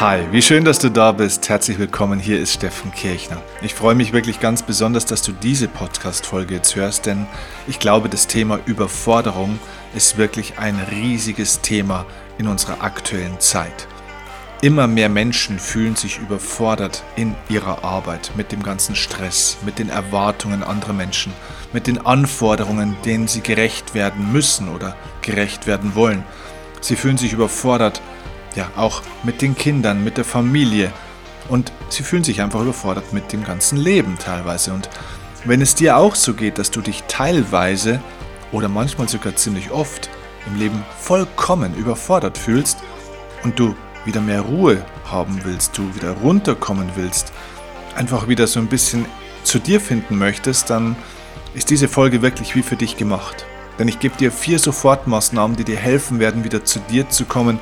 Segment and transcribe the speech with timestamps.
[0.00, 1.50] Hi, wie schön, dass du da bist.
[1.50, 2.18] Herzlich willkommen.
[2.18, 3.36] Hier ist Steffen Kirchner.
[3.60, 7.26] Ich freue mich wirklich ganz besonders, dass du diese Podcast-Folge jetzt hörst, denn
[7.68, 9.58] ich glaube, das Thema Überforderung
[9.94, 12.06] ist wirklich ein riesiges Thema
[12.38, 13.88] in unserer aktuellen Zeit.
[14.62, 19.90] Immer mehr Menschen fühlen sich überfordert in ihrer Arbeit mit dem ganzen Stress, mit den
[19.90, 21.34] Erwartungen anderer Menschen,
[21.74, 26.24] mit den Anforderungen, denen sie gerecht werden müssen oder gerecht werden wollen.
[26.80, 28.00] Sie fühlen sich überfordert,
[28.54, 30.92] ja, auch mit den Kindern, mit der Familie
[31.50, 34.72] und sie fühlen sich einfach überfordert mit dem ganzen Leben teilweise.
[34.72, 34.88] Und
[35.44, 38.00] wenn es dir auch so geht, dass du dich teilweise
[38.52, 40.08] oder manchmal sogar ziemlich oft
[40.46, 42.78] im Leben vollkommen überfordert fühlst
[43.42, 47.32] und du wieder mehr Ruhe haben willst, du wieder runterkommen willst,
[47.96, 49.04] einfach wieder so ein bisschen
[49.42, 50.96] zu dir finden möchtest, dann
[51.54, 53.44] ist diese Folge wirklich wie für dich gemacht.
[53.78, 57.58] Denn ich gebe dir vier Sofortmaßnahmen, die dir helfen werden, wieder zu dir zu kommen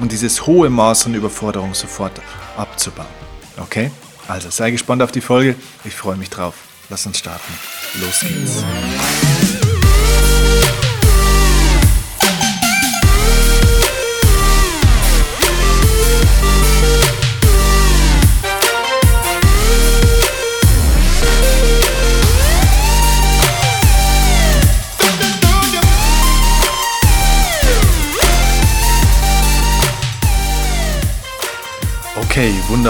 [0.00, 2.20] und dieses hohe Maß an Überforderung sofort
[2.56, 3.06] abzubauen.
[3.58, 3.90] Okay?
[4.28, 5.54] Also sei gespannt auf die Folge.
[5.84, 6.54] Ich freue mich drauf.
[6.88, 7.52] Lass uns starten.
[8.00, 8.64] Los geht's.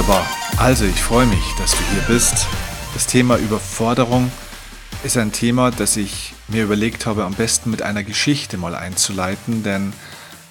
[0.00, 0.26] Wunderbar.
[0.56, 2.46] Also ich freue mich, dass du hier bist.
[2.94, 4.32] Das Thema Überforderung
[5.04, 9.62] ist ein Thema, das ich mir überlegt habe, am besten mit einer Geschichte mal einzuleiten,
[9.62, 9.92] denn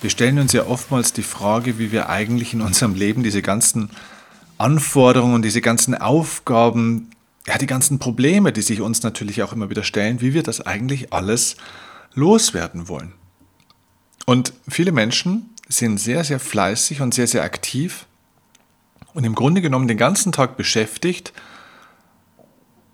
[0.02, 3.90] wir stellen uns ja oftmals die Frage, wie wir eigentlich in unserem Leben diese ganzen
[4.60, 7.10] Anforderungen, diese ganzen Aufgaben,
[7.48, 10.62] ja, die ganzen Probleme, die sich uns natürlich auch immer wieder stellen, wie wir das
[10.62, 11.56] eigentlich alles
[12.14, 13.14] loswerden wollen.
[14.28, 18.06] Und viele Menschen sind sehr, sehr fleißig und sehr, sehr aktiv
[19.20, 21.34] und im Grunde genommen den ganzen Tag beschäftigt,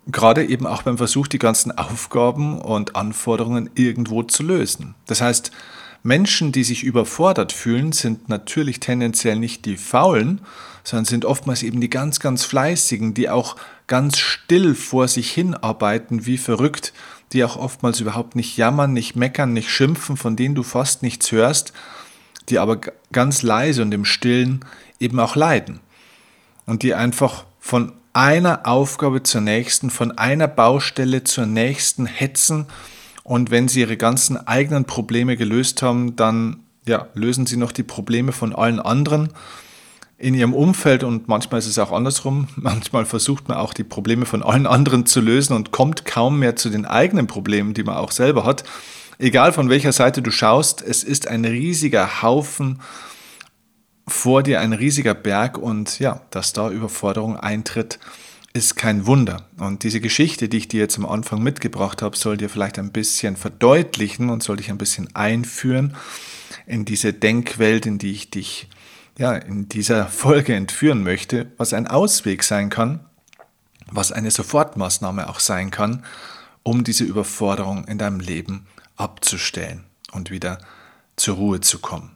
[0.08, 4.96] gerade eben auch beim Versuch, die ganzen Aufgaben und Anforderungen irgendwo zu lösen.
[5.06, 5.52] Das heißt,
[6.02, 10.40] Menschen, die sich überfordert fühlen, sind natürlich tendenziell nicht die Faulen,
[10.82, 13.54] sondern sind oftmals eben die ganz, ganz Fleißigen, die auch
[13.86, 16.92] ganz still vor sich hinarbeiten, wie verrückt,
[17.34, 21.30] die auch oftmals überhaupt nicht jammern, nicht meckern, nicht schimpfen, von denen du fast nichts
[21.30, 21.72] hörst,
[22.48, 22.80] die aber
[23.12, 24.64] ganz leise und im stillen
[24.98, 25.78] eben auch leiden
[26.66, 32.66] und die einfach von einer Aufgabe zur nächsten, von einer Baustelle zur nächsten hetzen
[33.22, 37.82] und wenn sie ihre ganzen eigenen Probleme gelöst haben, dann ja, lösen sie noch die
[37.82, 39.30] Probleme von allen anderen
[40.18, 42.48] in ihrem Umfeld und manchmal ist es auch andersrum.
[42.56, 46.56] Manchmal versucht man auch die Probleme von allen anderen zu lösen und kommt kaum mehr
[46.56, 48.64] zu den eigenen Problemen, die man auch selber hat.
[49.18, 52.80] Egal von welcher Seite du schaust, es ist ein riesiger Haufen
[54.08, 57.98] vor dir ein riesiger Berg und ja, dass da Überforderung eintritt,
[58.52, 59.46] ist kein Wunder.
[59.58, 62.90] Und diese Geschichte, die ich dir jetzt am Anfang mitgebracht habe, soll dir vielleicht ein
[62.90, 65.94] bisschen verdeutlichen und soll dich ein bisschen einführen
[66.66, 68.68] in diese Denkwelt, in die ich dich
[69.18, 73.00] ja in dieser Folge entführen möchte, was ein Ausweg sein kann,
[73.90, 76.04] was eine Sofortmaßnahme auch sein kann,
[76.62, 80.58] um diese Überforderung in deinem Leben abzustellen und wieder
[81.16, 82.15] zur Ruhe zu kommen.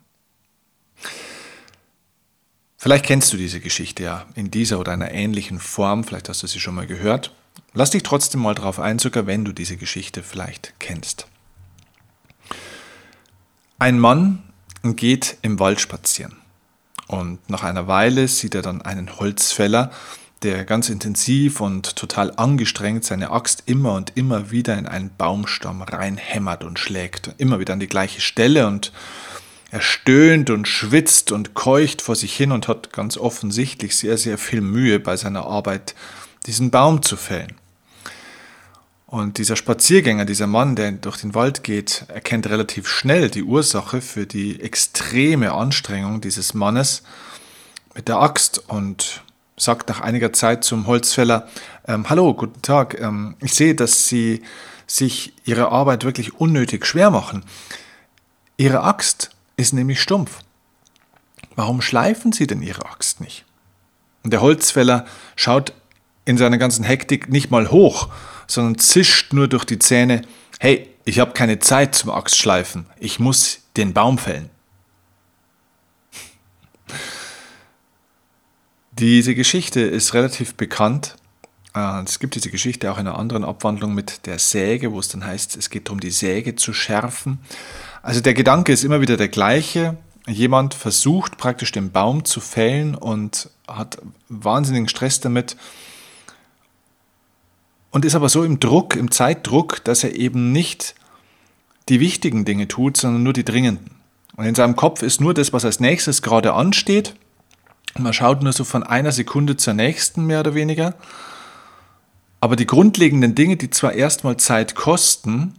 [2.82, 6.46] Vielleicht kennst du diese Geschichte ja in dieser oder einer ähnlichen Form, vielleicht hast du
[6.46, 7.30] sie schon mal gehört.
[7.74, 11.26] Lass dich trotzdem mal darauf ein, sogar wenn du diese Geschichte vielleicht kennst.
[13.78, 14.42] Ein Mann
[14.82, 16.38] geht im Wald spazieren
[17.06, 19.90] und nach einer Weile sieht er dann einen Holzfäller,
[20.42, 25.82] der ganz intensiv und total angestrengt seine Axt immer und immer wieder in einen Baumstamm
[25.82, 28.90] reinhämmert und schlägt, immer wieder an die gleiche Stelle und
[29.70, 34.36] er stöhnt und schwitzt und keucht vor sich hin und hat ganz offensichtlich sehr, sehr
[34.36, 35.94] viel Mühe bei seiner Arbeit,
[36.46, 37.54] diesen Baum zu fällen.
[39.06, 44.00] Und dieser Spaziergänger, dieser Mann, der durch den Wald geht, erkennt relativ schnell die Ursache
[44.00, 47.02] für die extreme Anstrengung dieses Mannes
[47.94, 49.22] mit der Axt und
[49.56, 51.48] sagt nach einiger Zeit zum Holzfäller,
[51.86, 54.42] ähm, Hallo, guten Tag, ähm, ich sehe, dass Sie
[54.86, 57.44] sich Ihre Arbeit wirklich unnötig schwer machen.
[58.56, 60.40] Ihre Axt ist nämlich stumpf.
[61.54, 63.44] Warum schleifen Sie denn Ihre Axt nicht?
[64.22, 65.72] Und der Holzfäller schaut
[66.24, 68.08] in seiner ganzen Hektik nicht mal hoch,
[68.46, 70.22] sondern zischt nur durch die Zähne,
[70.58, 74.50] hey, ich habe keine Zeit zum Axtschleifen, ich muss den Baum fällen.
[78.92, 81.16] Diese Geschichte ist relativ bekannt.
[81.74, 85.08] Äh, es gibt diese Geschichte auch in einer anderen Abwandlung mit der Säge, wo es
[85.08, 87.38] dann heißt, es geht darum, die Säge zu schärfen.
[88.02, 89.96] Also der Gedanke ist immer wieder der gleiche.
[90.26, 93.98] jemand versucht praktisch den Baum zu fällen und hat
[94.28, 95.56] wahnsinnigen Stress damit
[97.90, 100.94] und ist aber so im Druck, im Zeitdruck, dass er eben nicht
[101.88, 103.90] die wichtigen Dinge tut, sondern nur die dringenden.
[104.36, 107.14] Und in seinem Kopf ist nur das, was als nächstes gerade ansteht.
[107.98, 110.94] Man schaut nur so von einer Sekunde zur nächsten mehr oder weniger.
[112.40, 115.54] Aber die grundlegenden Dinge, die zwar erstmal Zeit kosten,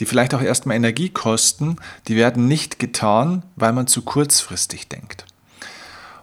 [0.00, 1.76] die vielleicht auch erstmal Energie kosten,
[2.08, 5.26] die werden nicht getan, weil man zu kurzfristig denkt.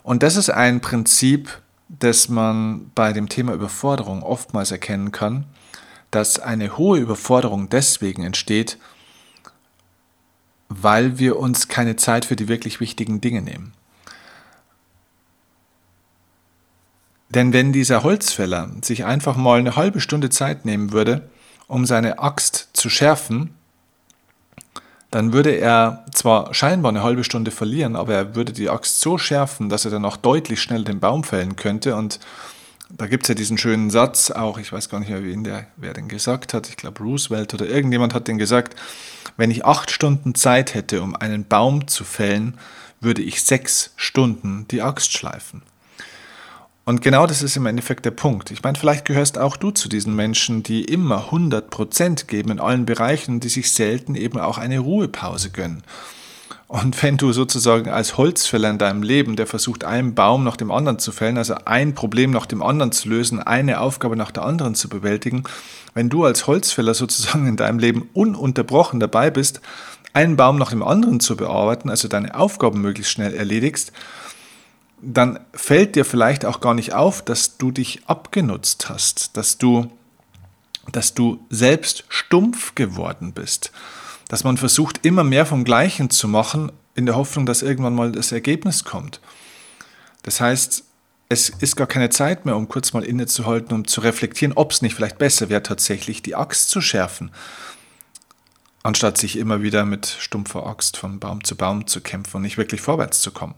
[0.03, 5.45] Und das ist ein Prinzip, das man bei dem Thema Überforderung oftmals erkennen kann,
[6.11, 8.77] dass eine hohe Überforderung deswegen entsteht,
[10.69, 13.73] weil wir uns keine Zeit für die wirklich wichtigen Dinge nehmen.
[17.29, 21.29] Denn wenn dieser Holzfäller sich einfach mal eine halbe Stunde Zeit nehmen würde,
[21.67, 23.56] um seine Axt zu schärfen,
[25.11, 29.17] dann würde er zwar scheinbar eine halbe Stunde verlieren, aber er würde die Axt so
[29.17, 31.95] schärfen, dass er dann auch deutlich schnell den Baum fällen könnte.
[31.95, 32.19] Und
[32.89, 35.67] da gibt es ja diesen schönen Satz, auch ich weiß gar nicht mehr, wen der,
[35.77, 38.77] wer den gesagt hat, ich glaube Roosevelt oder irgendjemand hat den gesagt,
[39.37, 42.57] wenn ich acht Stunden Zeit hätte, um einen Baum zu fällen,
[42.99, 45.61] würde ich sechs Stunden die Axt schleifen.
[46.87, 48.49] Und genau das ist im Endeffekt der Punkt.
[48.49, 52.85] Ich meine, vielleicht gehörst auch du zu diesen Menschen, die immer 100% geben in allen
[52.85, 55.83] Bereichen, die sich selten eben auch eine Ruhepause gönnen.
[56.69, 60.71] Und wenn du sozusagen als Holzfäller in deinem Leben, der versucht, einen Baum nach dem
[60.71, 64.43] anderen zu fällen, also ein Problem nach dem anderen zu lösen, eine Aufgabe nach der
[64.43, 65.43] anderen zu bewältigen,
[65.93, 69.59] wenn du als Holzfäller sozusagen in deinem Leben ununterbrochen dabei bist,
[70.13, 73.91] einen Baum nach dem anderen zu bearbeiten, also deine Aufgaben möglichst schnell erledigst,
[75.01, 79.91] dann fällt dir vielleicht auch gar nicht auf, dass du dich abgenutzt hast, dass du,
[80.91, 83.71] dass du selbst stumpf geworden bist,
[84.27, 88.11] dass man versucht, immer mehr vom Gleichen zu machen, in der Hoffnung, dass irgendwann mal
[88.11, 89.21] das Ergebnis kommt.
[90.23, 90.83] Das heißt,
[91.29, 94.81] es ist gar keine Zeit mehr, um kurz mal innezuhalten, um zu reflektieren, ob es
[94.81, 97.31] nicht vielleicht besser wäre, tatsächlich die Axt zu schärfen,
[98.81, 102.57] anstatt sich immer wieder mit stumpfer Axt von Baum zu Baum zu kämpfen und nicht
[102.57, 103.55] wirklich vorwärts zu kommen.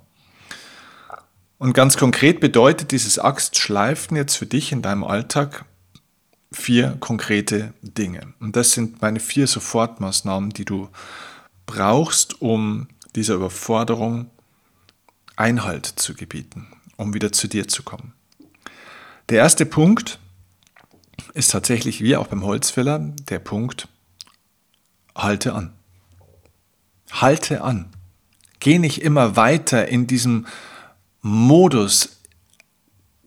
[1.59, 5.65] Und ganz konkret bedeutet dieses Axtschleifen jetzt für dich in deinem Alltag
[6.53, 8.33] vier konkrete Dinge.
[8.39, 10.87] Und das sind meine vier Sofortmaßnahmen, die du
[11.65, 14.31] brauchst, um dieser Überforderung
[15.35, 18.13] Einhalt zu gebieten, um wieder zu dir zu kommen.
[19.27, 20.17] Der erste Punkt
[21.33, 23.89] ist tatsächlich wie auch beim Holzfäller der Punkt,
[25.13, 25.73] halte an.
[27.11, 27.89] Halte an.
[28.59, 30.47] Geh nicht immer weiter in diesem
[31.21, 32.21] Modus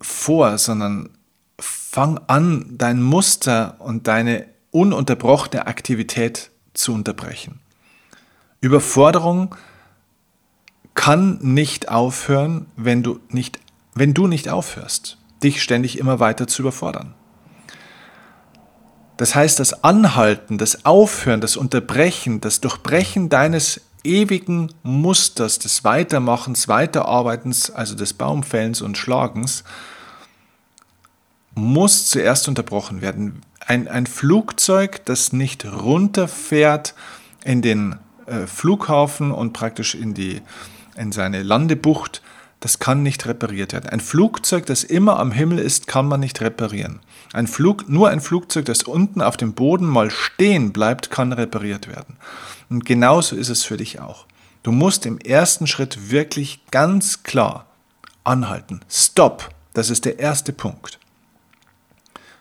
[0.01, 1.11] vor, sondern
[1.59, 7.61] fang an, dein Muster und deine ununterbrochene Aktivität zu unterbrechen.
[8.61, 9.55] Überforderung
[10.95, 13.61] kann nicht aufhören, wenn du nicht,
[13.95, 17.15] wenn du nicht aufhörst, dich ständig immer weiter zu überfordern.
[19.17, 26.69] Das heißt, das Anhalten, das Aufhören, das Unterbrechen, das Durchbrechen deines ewigen Musters des Weitermachens,
[26.69, 29.65] Weiterarbeitens, also des Baumfällens und Schlagens,
[31.55, 33.43] muss zuerst unterbrochen werden.
[33.67, 36.95] Ein, ein Flugzeug, das nicht runterfährt
[37.45, 40.41] in den äh, Flughafen und praktisch in, die,
[40.97, 42.23] in seine Landebucht,
[42.63, 43.91] das kann nicht repariert werden.
[43.91, 47.01] Ein Flugzeug, das immer am Himmel ist, kann man nicht reparieren.
[47.33, 51.89] Ein Flug, nur ein Flugzeug, das unten auf dem Boden mal stehen bleibt, kann repariert
[51.89, 52.17] werden.
[52.71, 54.27] Und genauso ist es für dich auch.
[54.63, 57.67] Du musst im ersten Schritt wirklich ganz klar
[58.23, 58.81] anhalten.
[58.89, 59.51] Stopp.
[59.75, 61.01] Das ist der erste Punkt.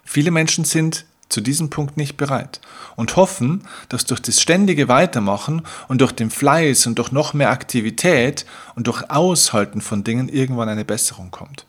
[0.04, 2.62] Viele Menschen sind zu diesem Punkt nicht bereit
[2.96, 7.50] und hoffen, dass durch das ständige Weitermachen und durch den Fleiß und durch noch mehr
[7.50, 8.46] Aktivität
[8.76, 11.66] und durch Aushalten von Dingen irgendwann eine Besserung kommt.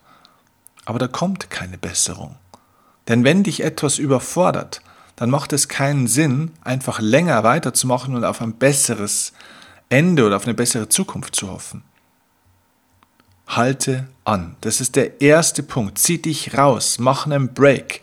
[0.85, 2.37] Aber da kommt keine Besserung.
[3.09, 4.83] Denn wenn dich etwas überfordert,
[5.17, 9.33] dann macht es keinen Sinn, einfach länger weiterzumachen und auf ein besseres
[9.89, 11.85] Ende oder auf eine bessere Zukunft zu hoffen.
[13.47, 14.57] Halte an.
[14.63, 15.99] Das ist der erste Punkt.
[15.99, 18.01] Zieh dich raus, mach einen Break.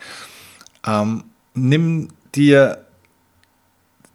[0.85, 2.85] Ähm, nimm dir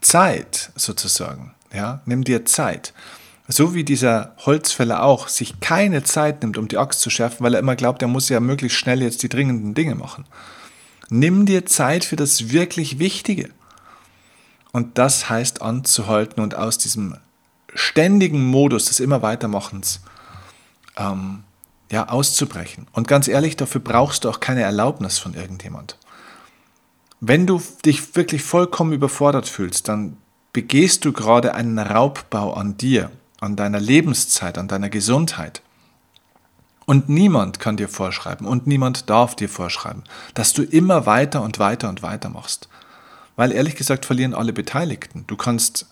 [0.01, 1.55] Zeit sozusagen.
[1.73, 2.03] Ja?
[2.07, 2.93] Nimm dir Zeit.
[3.47, 7.55] So wie dieser Holzfäller auch sich keine Zeit nimmt, um die Axt zu schärfen, weil
[7.55, 10.25] er immer glaubt, er muss ja möglichst schnell jetzt die dringenden Dinge machen.
[11.11, 13.51] Nimm dir Zeit für das wirklich Wichtige.
[14.73, 17.17] Und das heißt anzuhalten und aus diesem
[17.75, 20.01] ständigen Modus des immer weitermachens
[20.97, 21.45] ähm,
[21.93, 22.87] ja, auszubrechen.
[22.93, 25.99] Und ganz ehrlich, dafür brauchst du auch keine Erlaubnis von irgendjemand.
[27.27, 30.19] Wenn du dich wirklich vollkommen überfordert fühlst, dann
[30.53, 35.63] begehst du gerade einen Raubbau an dir, an deiner Lebenszeit, an deiner Gesundheit.
[36.85, 40.05] Und niemand kann dir vorschreiben und niemand darf dir vorschreiben,
[40.35, 42.69] dass du immer weiter und weiter und weiter machst.
[43.37, 45.25] Weil ehrlich gesagt verlieren alle Beteiligten.
[45.27, 45.87] Du kannst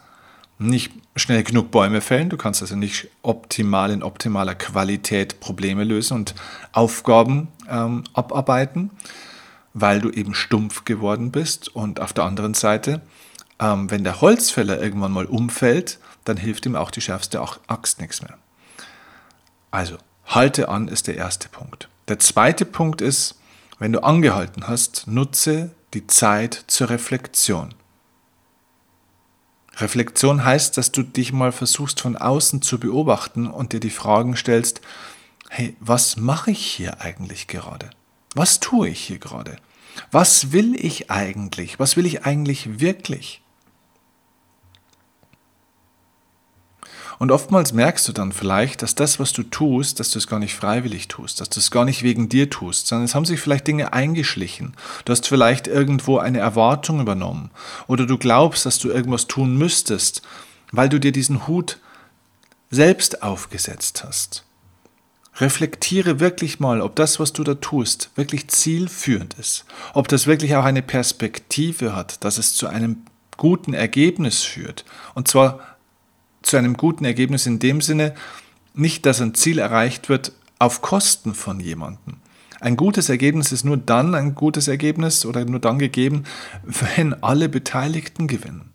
[0.59, 6.15] nicht schnell genug Bäume fällen, du kannst also nicht optimal in optimaler Qualität Probleme lösen
[6.15, 6.35] und
[6.73, 8.91] Aufgaben ähm, abarbeiten,
[9.75, 11.75] weil du eben stumpf geworden bist.
[11.75, 13.01] Und auf der anderen Seite,
[13.59, 18.23] ähm, wenn der Holzfäller irgendwann mal umfällt, dann hilft ihm auch die schärfste Axt nichts
[18.23, 18.39] mehr.
[19.71, 21.89] Also, halte an ist der erste Punkt.
[22.09, 23.41] Der zweite Punkt ist,
[23.79, 27.75] wenn du angehalten hast, nutze die Zeit zur Reflexion.
[29.77, 34.37] Reflexion heißt, dass du dich mal versuchst von außen zu beobachten und dir die Fragen
[34.37, 34.83] stellst,
[35.49, 37.91] hey, was mache ich hier eigentlich gerade?
[38.35, 39.57] Was tue ich hier gerade?
[40.11, 41.79] Was will ich eigentlich?
[41.79, 43.43] Was will ich eigentlich wirklich?
[47.19, 50.41] Und oftmals merkst du dann vielleicht, dass das, was du tust, dass du es gar
[50.41, 53.39] nicht freiwillig tust, dass du es gar nicht wegen dir tust, sondern es haben sich
[53.39, 54.75] vielleicht Dinge eingeschlichen.
[55.05, 57.53] Du hast vielleicht irgendwo eine Erwartung übernommen
[57.87, 60.23] oder du glaubst, dass du irgendwas tun müsstest,
[60.73, 61.79] weil du dir diesen Hut
[62.73, 64.45] selbst aufgesetzt hast.
[65.37, 70.57] Reflektiere wirklich mal, ob das, was du da tust, wirklich zielführend ist, ob das wirklich
[70.57, 72.99] auch eine Perspektive hat, dass es zu einem
[73.39, 74.85] guten Ergebnis führt.
[75.15, 75.61] Und zwar
[76.43, 78.15] zu einem guten Ergebnis in dem Sinne,
[78.75, 82.17] nicht, dass ein Ziel erreicht wird auf Kosten von jemandem.
[82.61, 86.25] Ein gutes Ergebnis ist nur dann ein gutes Ergebnis oder nur dann gegeben,
[86.63, 88.71] wenn alle Beteiligten gewinnen.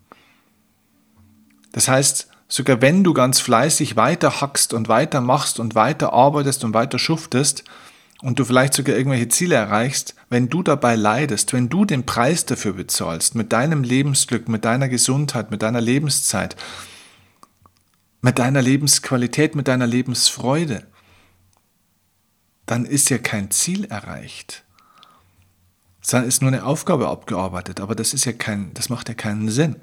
[1.72, 6.64] Das heißt, sogar wenn du ganz fleißig weiter hackst und weiter machst und weiter arbeitest
[6.64, 7.64] und weiter schuftest
[8.22, 12.46] und du vielleicht sogar irgendwelche Ziele erreichst, wenn du dabei leidest, wenn du den Preis
[12.46, 16.56] dafür bezahlst, mit deinem Lebensglück, mit deiner Gesundheit, mit deiner Lebenszeit,
[18.22, 20.88] mit deiner Lebensqualität, mit deiner Lebensfreude,
[22.66, 24.64] dann ist ja kein Ziel erreicht.
[26.10, 29.50] Dann ist nur eine Aufgabe abgearbeitet, aber das ist ja kein, das macht ja keinen
[29.50, 29.76] Sinn.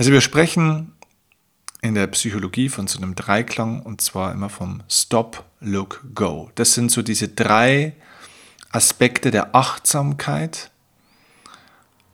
[0.00, 0.94] Also wir sprechen
[1.82, 6.50] in der Psychologie von so einem Dreiklang und zwar immer vom Stop, Look, Go.
[6.54, 7.94] Das sind so diese drei
[8.72, 10.70] Aspekte der Achtsamkeit,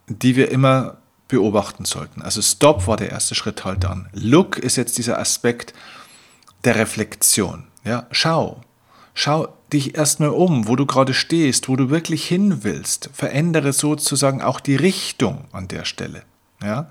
[0.09, 0.97] die wir immer
[1.29, 2.23] beobachten sollten.
[2.23, 4.09] Also Stop war der erste Schritt halt an.
[4.13, 5.73] Look ist jetzt dieser Aspekt
[6.65, 7.69] der Reflexion.
[7.85, 8.63] Ja, schau.
[9.15, 13.11] Schau dich erstmal um, wo du gerade stehst, wo du wirklich hin willst.
[13.13, 16.25] Verändere sozusagen auch die Richtung an der Stelle.
[16.61, 16.89] Ja,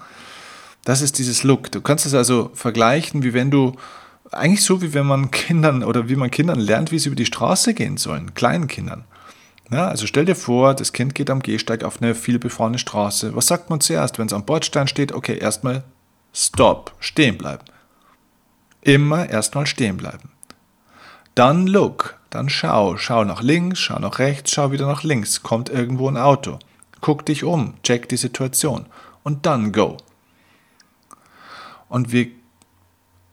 [0.85, 1.71] das ist dieses Look.
[1.71, 3.75] Du kannst es also vergleichen, wie wenn du
[4.31, 7.25] eigentlich so, wie wenn man Kindern oder wie man Kindern lernt, wie sie über die
[7.25, 9.03] Straße gehen sollen, kleinen Kindern.
[9.71, 13.35] Ja, also stell dir vor, das Kind geht am Gehsteig auf eine vielbefahrene Straße.
[13.35, 15.11] Was sagt man zuerst, wenn es am Bordstein steht?
[15.11, 15.83] Okay, erstmal
[16.37, 17.63] Stop, stehen bleiben.
[18.81, 20.31] Immer erstmal stehen bleiben.
[21.33, 25.43] Dann look, dann schau, schau nach links, schau nach rechts, schau wieder nach links.
[25.43, 26.59] Kommt irgendwo ein Auto.
[26.99, 28.85] Guck dich um, check die Situation
[29.23, 29.95] und dann go.
[31.95, 32.27] Und wir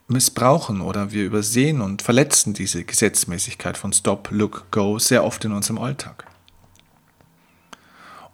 [0.06, 5.50] missbrauchen oder wir übersehen und verletzen diese Gesetzmäßigkeit von Stop, Look, Go sehr oft in
[5.50, 6.26] unserem Alltag.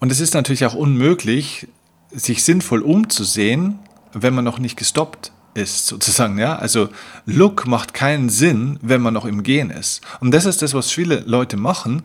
[0.00, 1.66] Und es ist natürlich auch unmöglich,
[2.10, 3.78] sich sinnvoll umzusehen,
[4.12, 6.36] wenn man noch nicht gestoppt ist, sozusagen.
[6.36, 6.56] Ja?
[6.56, 6.90] Also
[7.24, 10.02] Look macht keinen Sinn, wenn man noch im Gehen ist.
[10.20, 12.02] Und das ist das, was viele Leute machen.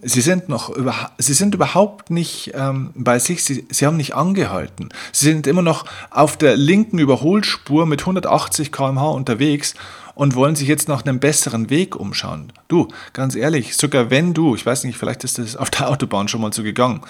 [0.00, 4.14] Sie sind noch über, sie sind überhaupt nicht ähm, bei sich, sie, sie haben nicht
[4.14, 4.90] angehalten.
[5.10, 9.74] Sie sind immer noch auf der linken Überholspur mit 180 km/h unterwegs
[10.14, 12.52] und wollen sich jetzt nach einem besseren Weg umschauen.
[12.68, 16.28] Du, ganz ehrlich, sogar wenn du, ich weiß nicht, vielleicht ist das auf der Autobahn
[16.28, 17.00] schon mal so gegangen,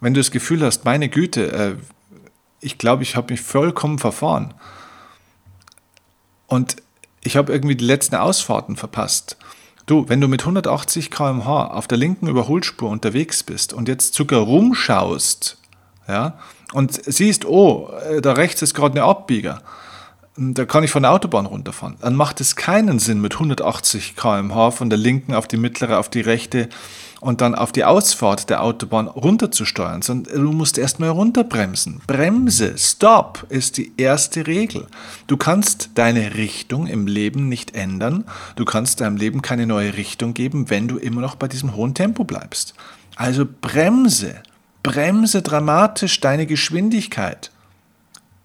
[0.00, 1.74] wenn du das Gefühl hast, meine Güte, äh,
[2.60, 4.52] ich glaube, ich habe mich vollkommen verfahren
[6.46, 6.76] und
[7.22, 9.38] ich habe irgendwie die letzten Ausfahrten verpasst
[9.92, 14.40] Du, wenn du mit 180 km/h auf der linken Überholspur unterwegs bist und jetzt sogar
[14.40, 15.58] rumschaust,
[16.08, 16.38] ja,
[16.72, 19.60] und siehst, oh, äh, da rechts ist gerade eine Abbieger,
[20.38, 24.70] da kann ich von der Autobahn runterfahren, dann macht es keinen Sinn, mit 180 km/h
[24.70, 26.70] von der linken auf die mittlere, auf die rechte
[27.22, 32.00] und dann auf die Ausfahrt der Autobahn runterzusteuern, sondern du musst erstmal runterbremsen.
[32.04, 34.88] Bremse, Stop ist die erste Regel.
[35.28, 38.24] Du kannst deine Richtung im Leben nicht ändern.
[38.56, 41.94] Du kannst deinem Leben keine neue Richtung geben, wenn du immer noch bei diesem hohen
[41.94, 42.74] Tempo bleibst.
[43.14, 44.42] Also bremse,
[44.82, 47.52] bremse dramatisch deine Geschwindigkeit.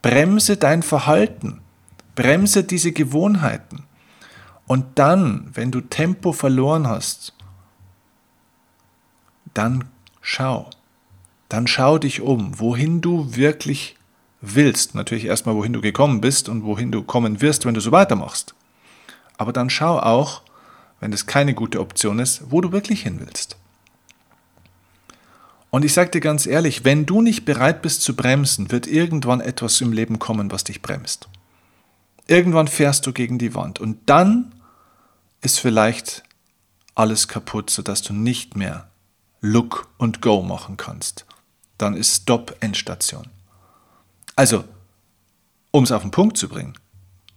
[0.04, 1.62] Bremse dein Verhalten.
[2.14, 3.86] Bremse diese Gewohnheiten.
[4.68, 7.34] Und dann, wenn du Tempo verloren hast,
[9.58, 9.86] dann
[10.22, 10.70] schau.
[11.50, 13.96] Dann schau dich um, wohin du wirklich
[14.42, 14.96] willst.
[14.96, 18.54] Natürlich erstmal, wohin du gekommen bist und wohin du kommen wirst, wenn du so weitermachst.
[19.38, 20.42] Aber dann schau auch,
[21.00, 23.56] wenn das keine gute Option ist, wo du wirklich hin willst.
[25.70, 29.42] Und ich sage dir ganz ehrlich, wenn du nicht bereit bist zu bremsen, wird irgendwann
[29.42, 31.28] etwas im Leben kommen, was dich bremst.
[32.26, 34.54] Irgendwann fährst du gegen die Wand und dann
[35.42, 36.24] ist vielleicht
[36.96, 38.90] alles kaputt, sodass du nicht mehr
[39.42, 41.26] Look und Go machen kannst.
[41.78, 43.28] Dann ist Stop Endstation.
[44.36, 44.64] Also,
[45.72, 46.74] um es auf den Punkt zu bringen,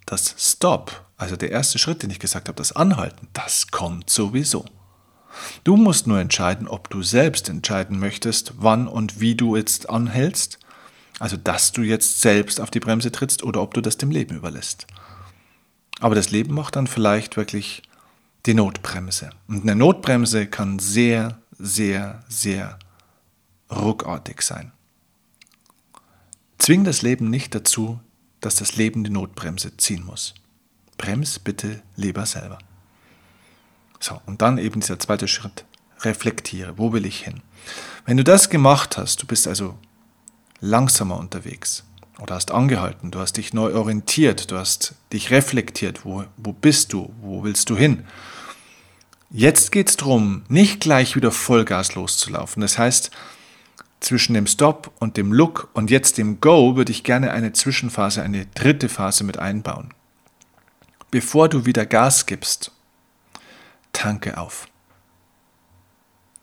[0.06, 4.64] das Stop, also der erste Schritt, den ich gesagt habe, das Anhalten, das kommt sowieso.
[5.64, 10.58] Du musst nur entscheiden, ob du selbst entscheiden möchtest, wann und wie du jetzt anhältst,
[11.18, 14.36] also dass du jetzt selbst auf die Bremse trittst oder ob du das dem Leben
[14.36, 14.86] überlässt.
[16.00, 17.82] Aber das Leben macht dann vielleicht wirklich
[18.46, 19.30] die Notbremse.
[19.48, 22.78] Und eine Notbremse kann sehr, sehr, sehr
[23.70, 24.72] ruckartig sein.
[26.58, 28.00] Zwing das Leben nicht dazu,
[28.40, 30.34] dass das Leben die Notbremse ziehen muss.
[30.98, 32.58] Brems bitte lieber selber.
[33.98, 35.64] So, und dann eben dieser zweite Schritt.
[36.00, 37.42] Reflektiere, wo will ich hin?
[38.06, 39.78] Wenn du das gemacht hast, du bist also
[40.60, 41.84] langsamer unterwegs
[42.18, 46.92] oder hast angehalten, du hast dich neu orientiert, du hast dich reflektiert, wo, wo bist
[46.94, 48.04] du, wo willst du hin?
[49.30, 52.60] Jetzt geht es darum, nicht gleich wieder Vollgas loszulaufen.
[52.60, 53.10] Das heißt,
[54.00, 58.22] zwischen dem Stop und dem Look und jetzt dem Go würde ich gerne eine Zwischenphase,
[58.22, 59.94] eine dritte Phase mit einbauen.
[61.10, 62.72] Bevor du wieder Gas gibst
[63.92, 64.66] tanke auf.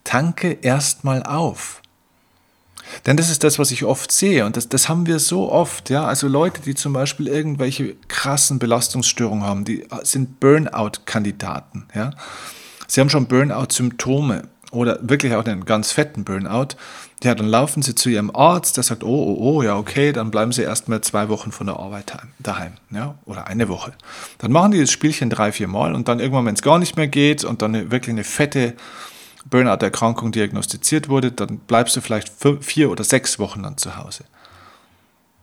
[0.03, 1.82] Tanke erstmal auf.
[3.06, 5.89] Denn das ist das, was ich oft sehe und das, das haben wir so oft.
[5.89, 6.06] Ja?
[6.06, 11.88] Also Leute, die zum Beispiel irgendwelche krassen Belastungsstörungen haben, die sind Burnout-Kandidaten.
[11.94, 12.12] Ja?
[12.88, 16.75] Sie haben schon Burnout-Symptome oder wirklich auch einen ganz fetten Burnout,
[17.24, 20.30] ja, dann laufen sie zu ihrem Arzt, der sagt, oh, oh, oh, ja, okay, dann
[20.30, 23.93] bleiben sie erstmal zwei Wochen von der Arbeit daheim, ja, oder eine Woche.
[24.38, 26.95] Dann machen die das Spielchen drei, vier Mal und dann irgendwann, wenn es gar nicht
[26.95, 28.76] mehr geht und dann wirklich eine fette
[29.50, 34.26] Burnout-Erkrankung diagnostiziert wurde, dann bleibst du vielleicht vier oder sechs Wochen dann zu Hause.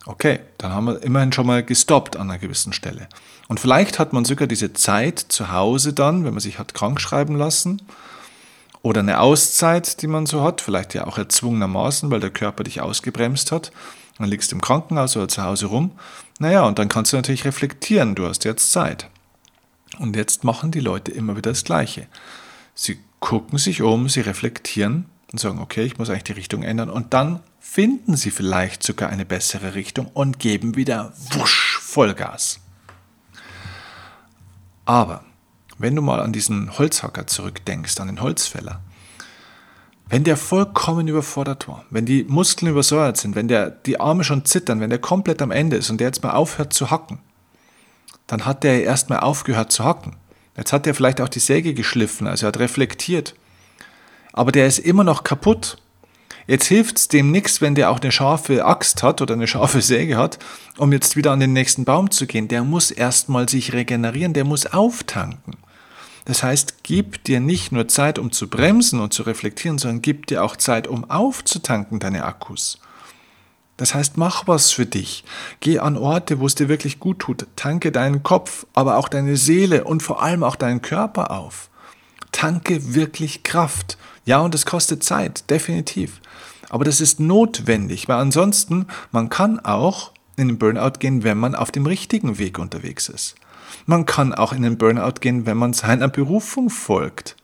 [0.06, 3.08] Okay, dann haben wir immerhin schon mal gestoppt an einer gewissen Stelle.
[3.54, 7.00] Und vielleicht hat man sogar diese Zeit zu Hause dann, wenn man sich hat krank
[7.00, 7.80] schreiben lassen,
[8.82, 12.80] oder eine Auszeit, die man so hat, vielleicht ja auch erzwungenermaßen, weil der Körper dich
[12.80, 13.70] ausgebremst hat.
[14.18, 15.92] Dann liegst du im Krankenhaus oder zu Hause rum.
[16.40, 19.08] Naja, und dann kannst du natürlich reflektieren, du hast jetzt Zeit.
[20.00, 22.08] Und jetzt machen die Leute immer wieder das Gleiche.
[22.74, 26.90] Sie gucken sich um, sie reflektieren und sagen, okay, ich muss eigentlich die Richtung ändern.
[26.90, 32.58] Und dann finden sie vielleicht sogar eine bessere Richtung und geben wieder wusch Vollgas.
[34.84, 35.24] Aber
[35.78, 38.80] wenn du mal an diesen Holzhacker zurückdenkst, an den Holzfäller,
[40.08, 44.44] wenn der vollkommen überfordert war, wenn die Muskeln übersäuert sind, wenn der, die Arme schon
[44.44, 47.18] zittern, wenn der komplett am Ende ist und der jetzt mal aufhört zu hacken,
[48.26, 50.16] dann hat der erstmal aufgehört zu hacken.
[50.56, 53.34] Jetzt hat er vielleicht auch die Säge geschliffen, also er hat reflektiert.
[54.32, 55.78] Aber der ist immer noch kaputt.
[56.46, 59.80] Jetzt hilft es dem nichts, wenn der auch eine scharfe Axt hat oder eine scharfe
[59.80, 60.38] Säge hat,
[60.76, 62.48] um jetzt wieder an den nächsten Baum zu gehen.
[62.48, 65.56] Der muss erstmal sich regenerieren, der muss auftanken.
[66.26, 70.26] Das heißt, gib dir nicht nur Zeit, um zu bremsen und zu reflektieren, sondern gib
[70.26, 72.78] dir auch Zeit, um aufzutanken, deine Akkus.
[73.76, 75.24] Das heißt, mach was für dich.
[75.60, 77.46] Geh an Orte, wo es dir wirklich gut tut.
[77.56, 81.70] Tanke deinen Kopf, aber auch deine Seele und vor allem auch deinen Körper auf.
[82.30, 83.98] Tanke wirklich Kraft.
[84.24, 86.20] Ja, und es kostet Zeit, definitiv.
[86.70, 91.54] Aber das ist notwendig, weil ansonsten, man kann auch in den Burnout gehen, wenn man
[91.54, 93.36] auf dem richtigen Weg unterwegs ist.
[93.86, 97.36] Man kann auch in den Burnout gehen, wenn man seiner Berufung folgt.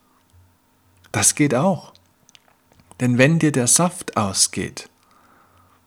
[1.12, 1.92] Das geht auch.
[3.00, 4.88] Denn wenn dir der Saft ausgeht,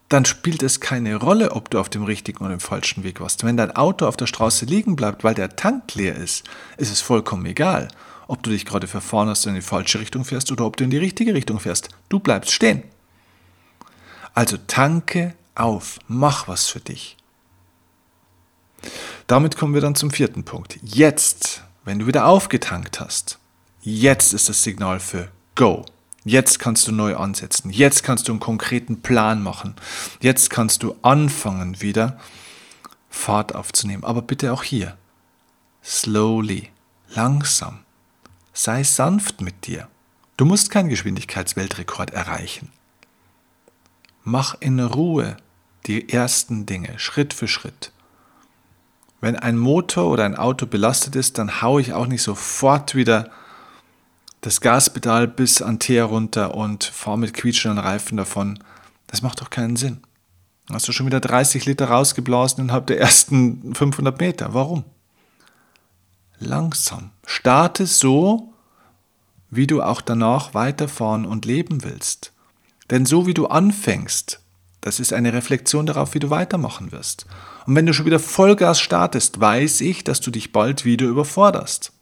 [0.10, 3.44] dann spielt es keine Rolle, ob du auf dem richtigen oder dem falschen Weg warst.
[3.44, 6.44] Wenn dein Auto auf der Straße liegen bleibt, weil der Tank leer ist,
[6.78, 7.88] ist es vollkommen egal,
[8.34, 10.84] ob du dich gerade verfahren hast und in die falsche Richtung fährst oder ob du
[10.84, 11.90] in die richtige Richtung fährst.
[12.10, 12.84] Du bleibst stehen.
[14.34, 17.16] Also tanke auf, mach was für dich.
[19.28, 20.80] Damit kommen wir dann zum vierten Punkt.
[20.82, 23.38] Jetzt, wenn du wieder aufgetankt hast,
[23.82, 25.86] jetzt ist das Signal für Go.
[26.26, 27.70] Jetzt kannst du neu ansetzen.
[27.70, 29.76] Jetzt kannst du einen konkreten Plan machen.
[30.22, 32.20] Jetzt kannst du anfangen, wieder
[33.10, 34.04] Fahrt aufzunehmen.
[34.04, 34.98] Aber bitte auch hier.
[35.84, 36.70] Slowly,
[37.10, 37.83] langsam.
[38.54, 39.88] Sei sanft mit dir.
[40.38, 42.72] Du musst keinen Geschwindigkeitsweltrekord erreichen.
[44.24, 45.38] Mach in Ruhe
[45.88, 47.92] die ersten Dinge, Schritt für Schritt.
[49.22, 53.30] Wenn ein Motor oder ein Auto belastet ist, dann haue ich auch nicht sofort wieder
[54.42, 58.60] das Gaspedal bis an Teer runter und fahre mit quietschenden Reifen davon.
[59.08, 60.02] Das macht doch keinen Sinn.
[60.72, 64.54] Hast du schon wieder 30 Liter rausgeblasen innerhalb der ersten 500 Meter.
[64.54, 64.84] Warum?
[66.44, 67.12] Langsam.
[67.26, 68.54] Starte so,
[69.50, 72.34] wie du auch danach weiterfahren und leben willst.
[72.90, 74.40] Denn so wie du anfängst,
[74.82, 77.26] das ist eine Reflexion darauf, wie du weitermachen wirst.
[77.66, 81.94] Und wenn du schon wieder Vollgas startest, weiß ich, dass du dich bald wieder überforderst.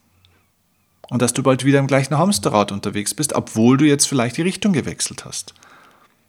[1.08, 4.42] Und dass du bald wieder im gleichen Hamsterrad unterwegs bist, obwohl du jetzt vielleicht die
[4.42, 5.54] Richtung gewechselt hast.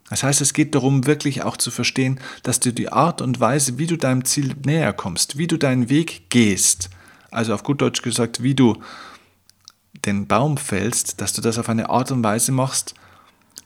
[0.10, 3.80] Das heißt, es geht darum, wirklich auch zu verstehen, dass du die Art und Weise,
[3.80, 6.90] wie du deinem Ziel näher kommst, wie du deinen Weg gehst,
[7.34, 8.78] also auf gut Deutsch gesagt, wie du
[10.06, 12.94] den Baum fällst, dass du das auf eine Art und Weise machst,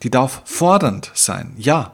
[0.03, 1.93] die darf fordernd sein, ja,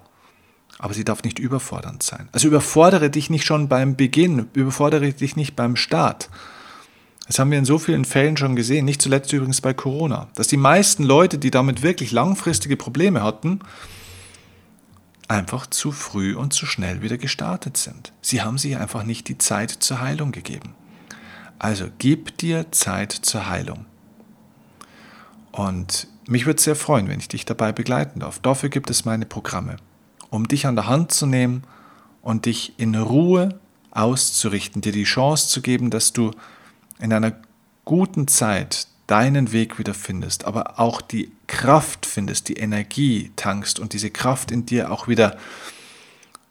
[0.80, 2.28] aber sie darf nicht überfordernd sein.
[2.34, 6.30] Also überfordere dich nicht schon beim Beginn, überfordere dich nicht beim Start.
[7.28, 10.48] Das haben wir in so vielen Fällen schon gesehen, nicht zuletzt übrigens bei Corona, dass
[10.48, 13.60] die meisten Leute, die damit wirklich langfristige Probleme hatten,
[15.30, 18.12] einfach zu früh und zu schnell wieder gestartet sind.
[18.22, 20.76] Sie haben sich einfach nicht die Zeit zur Heilung gegeben.
[21.64, 23.86] Also gib dir Zeit zur Heilung.
[25.54, 28.40] Und mich würde es sehr freuen, wenn ich dich dabei begleiten darf.
[28.40, 29.78] Dafür gibt es meine Programme
[30.34, 31.64] um dich an der Hand zu nehmen
[32.24, 33.60] und dich in Ruhe
[33.92, 36.32] auszurichten, dir die Chance zu geben, dass du
[37.00, 37.34] in einer
[37.86, 43.94] guten Zeit deinen Weg wieder findest, aber auch die Kraft findest, die Energie tankst und
[43.94, 45.38] diese Kraft in dir auch wieder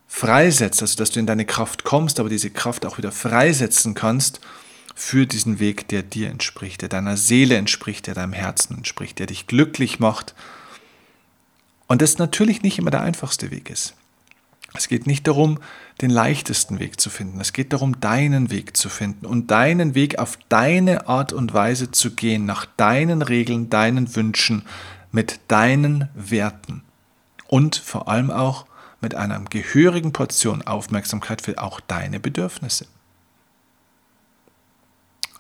[0.07, 4.41] freisetzt, also dass du in deine Kraft kommst, aber diese Kraft auch wieder freisetzen kannst
[4.95, 9.27] für diesen Weg, der dir entspricht, der deiner Seele entspricht, der deinem Herzen entspricht, der
[9.27, 10.35] dich glücklich macht
[11.87, 13.95] und das natürlich nicht immer der einfachste Weg ist.
[14.75, 15.59] Es geht nicht darum,
[16.01, 17.41] den leichtesten Weg zu finden.
[17.41, 21.91] Es geht darum, deinen Weg zu finden und deinen Weg auf deine Art und Weise
[21.91, 24.63] zu gehen, nach deinen Regeln, deinen Wünschen,
[25.11, 26.83] mit deinen Werten
[27.47, 28.65] und vor allem auch
[29.03, 32.87] mit einer gehörigen Portion Aufmerksamkeit für auch deine Bedürfnisse.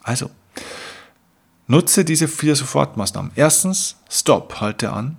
[0.03, 0.31] Also,
[1.67, 3.33] nutze diese vier Sofortmaßnahmen.
[3.35, 5.17] Erstens, Stopp, halte an.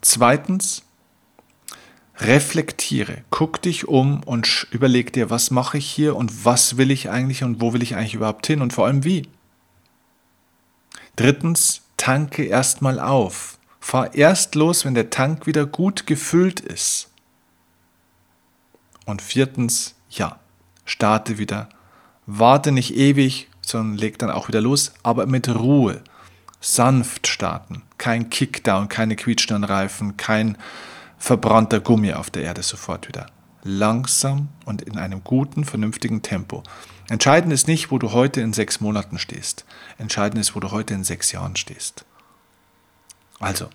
[0.00, 0.82] Zweitens,
[2.18, 7.10] reflektiere, guck dich um und überleg dir, was mache ich hier und was will ich
[7.10, 9.28] eigentlich und wo will ich eigentlich überhaupt hin und vor allem wie.
[11.16, 13.58] Drittens, tanke erstmal auf.
[13.78, 17.10] Fahr erst los, wenn der Tank wieder gut gefüllt ist.
[19.06, 20.38] Und viertens, ja,
[20.84, 21.68] starte wieder.
[22.26, 26.02] Warte nicht ewig, sondern leg dann auch wieder los, aber mit Ruhe
[26.60, 27.82] sanft starten.
[27.98, 30.56] Kein Kickdown, keine quietschenden Reifen, kein
[31.18, 33.26] verbrannter Gummi auf der Erde sofort wieder.
[33.64, 36.62] Langsam und in einem guten, vernünftigen Tempo.
[37.08, 39.64] Entscheidend ist nicht, wo du heute in sechs Monaten stehst.
[39.98, 42.04] Entscheidend ist, wo du heute in sechs Jahren stehst.
[43.38, 43.68] Also,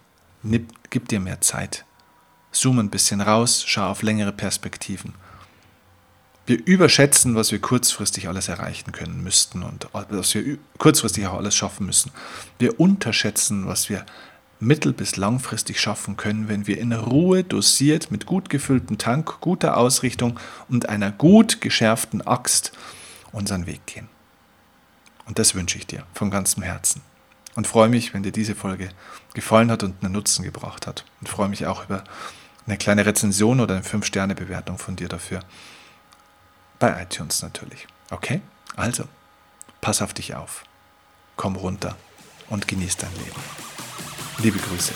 [0.90, 1.86] gib dir mehr Zeit.
[2.52, 5.14] Zoom ein bisschen raus, schau auf längere Perspektiven
[6.48, 11.56] wir überschätzen, was wir kurzfristig alles erreichen können müssten und was wir kurzfristig auch alles
[11.56, 12.12] schaffen müssen.
[12.58, 14.06] Wir unterschätzen, was wir
[14.60, 19.78] mittel- bis langfristig schaffen können, wenn wir in Ruhe dosiert mit gut gefülltem Tank, guter
[19.78, 22.72] Ausrichtung und einer gut geschärften Axt
[23.32, 24.08] unseren Weg gehen.
[25.26, 27.02] Und das wünsche ich dir von ganzem Herzen.
[27.56, 28.90] Und freue mich, wenn dir diese Folge
[29.34, 31.04] gefallen hat und einen Nutzen gebracht hat.
[31.20, 32.04] Und freue mich auch über
[32.66, 35.42] eine kleine Rezension oder eine 5-Sterne-Bewertung von dir dafür.
[36.80, 37.88] Bei iTunes natürlich.
[38.12, 38.42] Okay?
[38.76, 39.06] Also,
[39.82, 40.64] pass auf dich auf.
[41.36, 41.96] Komm runter
[42.50, 43.42] und genieß dein Leben.
[44.40, 44.94] Liebe Grüße,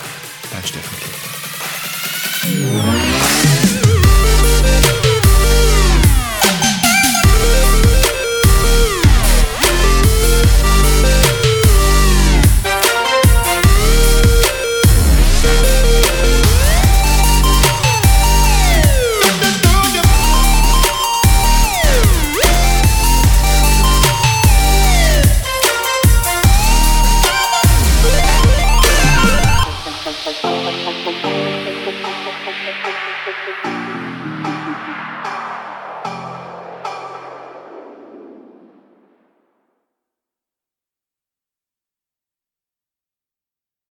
[0.52, 1.18] dein Steffen Kleber.